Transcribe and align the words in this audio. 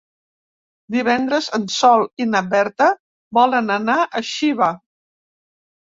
Divendres 0.95 1.49
en 1.57 1.67
Sol 1.75 2.07
i 2.25 2.27
na 2.29 2.43
Berta 2.55 2.89
volen 3.41 3.73
anar 3.79 3.99
a 4.05 4.23
Xiva. 4.35 4.75